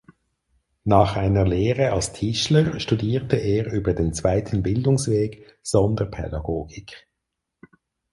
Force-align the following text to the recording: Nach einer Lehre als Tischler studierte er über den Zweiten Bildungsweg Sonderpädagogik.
Nach 0.83 1.15
einer 1.15 1.45
Lehre 1.45 1.91
als 1.93 2.11
Tischler 2.11 2.79
studierte 2.79 3.35
er 3.35 3.71
über 3.71 3.93
den 3.93 4.15
Zweiten 4.15 4.63
Bildungsweg 4.63 5.53
Sonderpädagogik. 5.61 7.07